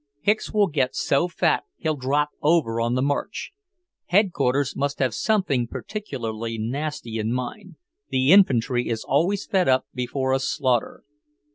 Hicks 0.21 0.51
will 0.51 0.65
get 0.65 0.95
so 0.95 1.27
fat 1.27 1.63
he'll 1.77 1.95
drop 1.95 2.29
over 2.41 2.81
on 2.81 2.95
the 2.95 3.03
march. 3.03 3.51
Headquarters 4.07 4.75
must 4.75 4.97
have 4.97 5.13
something 5.13 5.67
particularly 5.67 6.57
nasty 6.57 7.19
in 7.19 7.31
mind; 7.31 7.75
the 8.09 8.31
infantry 8.31 8.89
is 8.89 9.03
always 9.03 9.45
fed 9.45 9.67
up 9.67 9.85
before 9.93 10.33
a 10.33 10.39
slaughter. 10.39 11.03